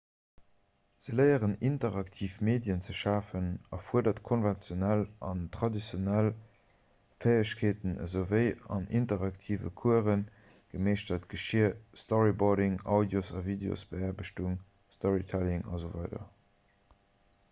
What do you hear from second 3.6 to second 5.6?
erfuerdert konventionell an